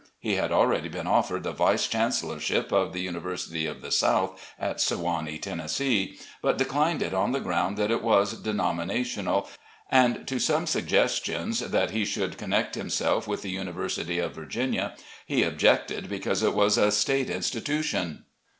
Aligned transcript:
He 0.17 0.33
had 0.33 0.51
already 0.51 0.89
been 0.89 1.05
offered 1.05 1.43
the 1.43 1.51
vice 1.51 1.87
chancellorship 1.87 2.71
of 2.71 2.91
the 2.91 3.01
"University 3.01 3.67
of 3.67 3.83
the 3.83 3.91
South," 3.91 4.41
at 4.57 4.77
Sewanee, 4.81 5.37
Tennessee, 5.37 6.17
but 6.41 6.57
declined 6.57 7.03
it 7.03 7.13
on 7.13 7.33
the 7.33 7.39
grovmd 7.39 7.75
that 7.75 7.91
it 7.91 8.01
was 8.01 8.33
denominational, 8.33 9.47
and 9.91 10.27
to 10.27 10.39
some 10.39 10.65
suggestions 10.65 11.59
that 11.59 11.91
he 11.91 12.03
should 12.03 12.39
connect 12.39 12.73
himself 12.73 13.27
with 13.27 13.43
the 13.43 13.51
University 13.51 14.17
of 14.17 14.33
Virginia 14.33 14.95
he 15.27 15.43
objected 15.43 16.09
because 16.09 16.41
it 16.41 16.55
was 16.55 16.79
a 16.79 16.91
State 16.91 17.29
institution. 17.29 18.25